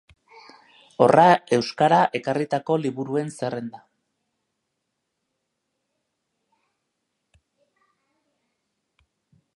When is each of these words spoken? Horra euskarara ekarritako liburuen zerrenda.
Horra 1.05 1.25
euskarara 1.57 1.99
ekarritako 2.19 2.79
liburuen 2.85 3.29
zerrenda. 3.41 3.83